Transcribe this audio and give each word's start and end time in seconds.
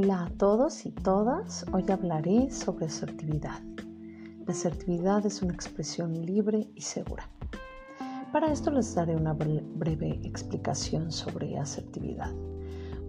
Hola 0.00 0.26
a 0.26 0.30
todos 0.30 0.86
y 0.86 0.92
todas. 0.92 1.66
Hoy 1.72 1.84
hablaré 1.90 2.52
sobre 2.52 2.86
asertividad. 2.86 3.60
La 4.46 4.52
asertividad 4.52 5.26
es 5.26 5.42
una 5.42 5.52
expresión 5.52 6.24
libre 6.24 6.70
y 6.76 6.82
segura. 6.82 7.28
Para 8.30 8.52
esto 8.52 8.70
les 8.70 8.94
daré 8.94 9.16
una 9.16 9.32
breve 9.32 10.20
explicación 10.22 11.10
sobre 11.10 11.58
asertividad. 11.58 12.32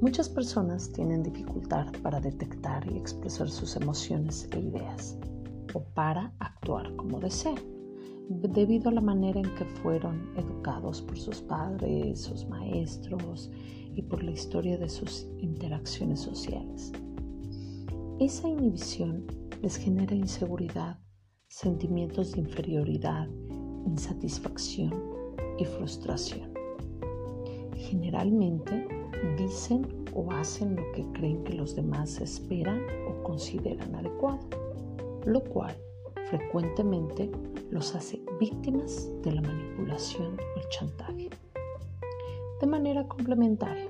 Muchas 0.02 0.30
personas 0.30 0.92
tienen 0.92 1.22
dificultad 1.22 1.86
para 2.02 2.20
detectar 2.20 2.92
y 2.92 2.98
expresar 2.98 3.52
sus 3.52 3.76
emociones 3.76 4.50
e 4.52 4.60
ideas 4.60 5.16
o 5.76 5.84
para 5.94 6.34
actuar 6.40 6.96
como 6.96 7.20
desean, 7.20 7.60
debido 8.30 8.90
a 8.90 8.94
la 8.94 9.02
manera 9.02 9.40
en 9.40 9.56
que 9.56 9.66
fueron 9.66 10.32
educados 10.38 11.02
por 11.02 11.18
sus 11.18 11.42
padres, 11.42 12.22
sus 12.22 12.48
maestros 12.48 13.50
y 13.96 14.04
por 14.04 14.24
la 14.24 14.32
historia 14.32 14.78
de 14.78 14.88
sus 14.88 15.28
interacciones 15.40 16.20
sociales. 16.20 16.92
Esa 18.20 18.48
inhibición 18.48 19.26
les 19.64 19.78
genera 19.78 20.14
inseguridad, 20.14 21.00
sentimientos 21.48 22.34
de 22.34 22.42
inferioridad, 22.42 23.28
insatisfacción 23.88 24.94
y 25.58 25.66
frustración. 25.66 26.54
Generalmente 27.76 28.88
dicen 29.38 30.06
o 30.14 30.32
hacen 30.32 30.76
lo 30.76 30.84
que 30.92 31.04
creen 31.14 31.44
que 31.44 31.54
los 31.54 31.76
demás 31.76 32.22
esperan 32.22 32.80
o 33.10 33.24
consideran 33.24 33.96
adecuado, 33.96 34.48
lo 35.26 35.44
cual 35.46 35.76
frecuentemente 36.30 37.32
los 37.72 37.96
hace 37.96 38.22
víctimas 38.40 39.10
de 39.24 39.32
la 39.32 39.42
manipulación 39.42 40.38
o 40.40 40.60
el 40.60 40.70
chantaje. 40.70 41.30
De 42.62 42.68
manera 42.68 43.08
complementaria, 43.08 43.88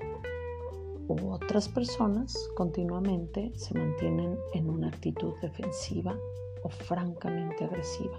otras 1.08 1.68
personas 1.68 2.36
continuamente 2.56 3.52
se 3.56 3.74
mantienen 3.74 4.38
en 4.54 4.70
una 4.70 4.88
actitud 4.88 5.32
defensiva 5.42 6.16
o 6.62 6.68
francamente 6.68 7.64
agresiva, 7.64 8.18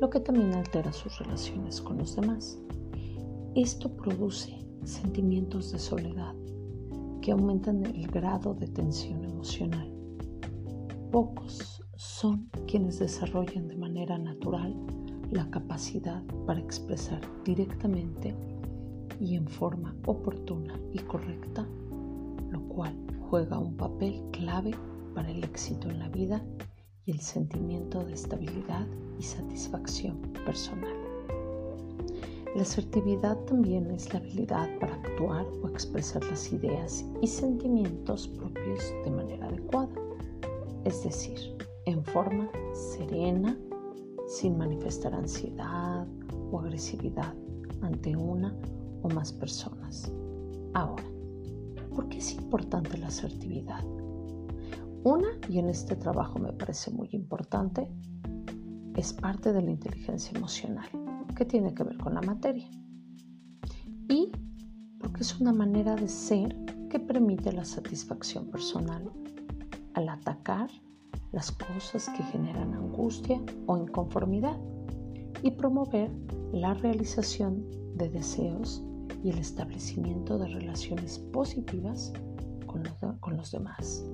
lo 0.00 0.10
que 0.10 0.20
también 0.20 0.54
altera 0.54 0.92
sus 0.92 1.18
relaciones 1.18 1.80
con 1.80 1.98
los 1.98 2.16
demás. 2.16 2.58
Esto 3.54 3.94
produce 3.96 4.66
sentimientos 4.84 5.70
de 5.70 5.78
soledad 5.78 6.34
que 7.20 7.32
aumentan 7.32 7.84
el 7.86 8.06
grado 8.08 8.54
de 8.54 8.66
tensión 8.66 9.24
emocional. 9.24 9.92
Pocos 11.12 11.79
son 12.00 12.48
quienes 12.66 12.98
desarrollan 12.98 13.68
de 13.68 13.76
manera 13.76 14.16
natural 14.16 14.74
la 15.30 15.50
capacidad 15.50 16.22
para 16.46 16.58
expresar 16.58 17.20
directamente 17.44 18.34
y 19.20 19.36
en 19.36 19.46
forma 19.46 19.94
oportuna 20.06 20.80
y 20.94 21.00
correcta, 21.00 21.68
lo 22.50 22.62
cual 22.68 22.96
juega 23.28 23.58
un 23.58 23.76
papel 23.76 24.22
clave 24.32 24.70
para 25.14 25.30
el 25.30 25.44
éxito 25.44 25.90
en 25.90 25.98
la 25.98 26.08
vida 26.08 26.42
y 27.04 27.10
el 27.10 27.20
sentimiento 27.20 28.02
de 28.02 28.14
estabilidad 28.14 28.86
y 29.18 29.22
satisfacción 29.22 30.22
personal. 30.46 30.96
La 32.56 32.62
asertividad 32.62 33.36
también 33.44 33.90
es 33.90 34.10
la 34.14 34.20
habilidad 34.20 34.70
para 34.78 34.94
actuar 34.94 35.46
o 35.62 35.68
expresar 35.68 36.24
las 36.24 36.50
ideas 36.50 37.04
y 37.20 37.26
sentimientos 37.26 38.26
propios 38.26 38.90
de 39.04 39.10
manera 39.10 39.48
adecuada, 39.48 39.92
es 40.86 41.04
decir, 41.04 41.60
en 41.90 42.04
forma 42.04 42.50
serena, 42.72 43.58
sin 44.26 44.56
manifestar 44.56 45.14
ansiedad 45.14 46.06
o 46.50 46.60
agresividad 46.60 47.34
ante 47.82 48.16
una 48.16 48.54
o 49.02 49.08
más 49.08 49.32
personas. 49.32 50.12
Ahora, 50.74 51.04
¿por 51.94 52.08
qué 52.08 52.18
es 52.18 52.34
importante 52.34 52.96
la 52.98 53.08
asertividad? 53.08 53.84
Una, 55.02 55.28
y 55.48 55.58
en 55.58 55.68
este 55.68 55.96
trabajo 55.96 56.38
me 56.38 56.52
parece 56.52 56.90
muy 56.90 57.08
importante, 57.12 57.88
es 58.96 59.12
parte 59.12 59.52
de 59.52 59.62
la 59.62 59.70
inteligencia 59.70 60.36
emocional, 60.36 60.88
que 61.34 61.44
tiene 61.44 61.74
que 61.74 61.84
ver 61.84 61.96
con 61.96 62.14
la 62.14 62.20
materia. 62.20 62.68
Y 64.08 64.30
porque 64.98 65.22
es 65.22 65.40
una 65.40 65.52
manera 65.52 65.96
de 65.96 66.08
ser 66.08 66.54
que 66.90 67.00
permite 67.00 67.52
la 67.52 67.64
satisfacción 67.64 68.50
personal 68.50 69.10
al 69.94 70.08
atacar 70.08 70.68
las 71.32 71.52
cosas 71.52 72.08
que 72.10 72.22
generan 72.24 72.74
angustia 72.74 73.40
o 73.66 73.76
inconformidad 73.76 74.58
y 75.42 75.52
promover 75.52 76.10
la 76.52 76.74
realización 76.74 77.64
de 77.94 78.08
deseos 78.08 78.82
y 79.22 79.30
el 79.30 79.38
establecimiento 79.38 80.38
de 80.38 80.48
relaciones 80.48 81.18
positivas 81.18 82.12
con 82.66 83.36
los, 83.36 83.50
demás. 83.50 84.04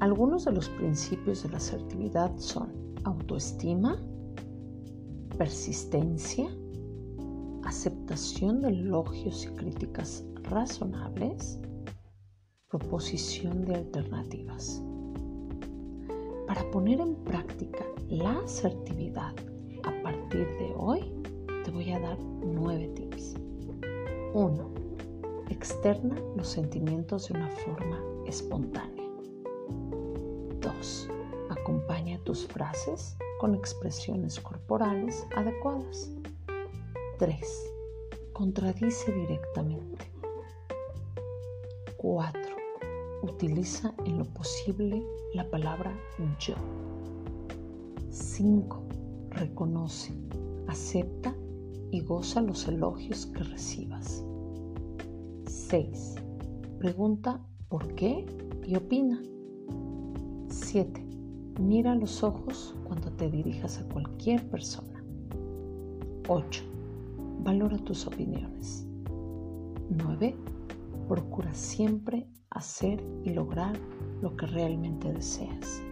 Algunos 0.00 0.44
de 0.44 0.52
los 0.52 0.68
principios 0.70 1.42
de 1.42 1.50
la 1.50 1.58
asertividad 1.58 2.36
son 2.38 2.72
autoestima, 3.04 3.96
persistencia, 5.36 6.48
aceptación 7.64 8.60
de 8.60 8.68
elogios 8.68 9.44
y 9.44 9.48
críticas 9.48 10.24
razonables, 10.42 11.60
proposición 12.68 13.64
de 13.64 13.76
alternativas. 13.76 14.82
Para 16.62 16.74
poner 16.74 17.00
en 17.00 17.16
práctica 17.16 17.84
la 18.08 18.38
asertividad 18.38 19.34
a 19.82 20.02
partir 20.04 20.46
de 20.58 20.72
hoy, 20.76 21.12
te 21.64 21.72
voy 21.72 21.90
a 21.90 21.98
dar 21.98 22.16
nueve 22.20 22.86
tips. 22.94 23.34
1. 24.32 24.70
Externa 25.50 26.14
los 26.36 26.46
sentimientos 26.46 27.26
de 27.26 27.34
una 27.34 27.48
forma 27.48 28.00
espontánea. 28.28 29.04
2. 30.60 31.08
Acompaña 31.50 32.20
tus 32.22 32.46
frases 32.46 33.16
con 33.40 33.56
expresiones 33.56 34.38
corporales 34.38 35.26
adecuadas. 35.34 36.12
3. 37.18 37.72
Contradice 38.32 39.10
directamente. 39.10 40.04
4. 41.96 42.41
Utiliza 43.22 43.94
en 44.04 44.18
lo 44.18 44.24
posible 44.24 45.02
la 45.34 45.48
palabra 45.48 45.96
yo. 46.40 46.54
5. 48.10 48.82
Reconoce, 49.30 50.12
acepta 50.66 51.34
y 51.92 52.00
goza 52.00 52.42
los 52.42 52.66
elogios 52.66 53.26
que 53.26 53.44
recibas. 53.44 54.24
6. 55.46 56.16
Pregunta 56.78 57.40
por 57.68 57.94
qué 57.94 58.26
y 58.66 58.76
opina. 58.76 59.22
7. 60.48 61.06
Mira 61.60 61.94
los 61.94 62.22
ojos 62.24 62.74
cuando 62.84 63.12
te 63.12 63.30
dirijas 63.30 63.78
a 63.78 63.88
cualquier 63.88 64.42
persona. 64.50 65.04
8. 66.28 66.62
Valora 67.44 67.78
tus 67.78 68.06
opiniones. 68.06 68.86
9. 69.90 70.34
Procura 71.12 71.52
siempre 71.52 72.26
hacer 72.48 73.04
y 73.22 73.34
lograr 73.34 73.78
lo 74.22 74.34
que 74.34 74.46
realmente 74.46 75.12
deseas. 75.12 75.82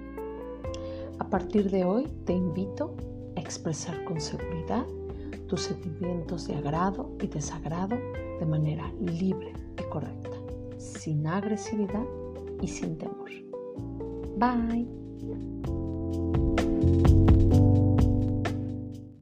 A 1.19 1.29
partir 1.29 1.71
de 1.71 1.85
hoy 1.85 2.07
te 2.25 2.33
invito 2.33 2.97
a 3.37 3.41
expresar 3.41 4.03
con 4.05 4.19
seguridad 4.19 4.87
tus 5.47 5.61
sentimientos 5.61 6.47
de 6.47 6.55
agrado 6.55 7.15
y 7.21 7.27
desagrado 7.27 7.99
de 8.39 8.47
manera 8.47 8.91
libre 8.99 9.53
y 9.79 9.83
correcta, 9.91 10.39
sin 10.79 11.27
agresividad 11.27 12.07
y 12.63 12.67
sin 12.67 12.97
temor. 12.97 13.29
Bye. 14.39 15.50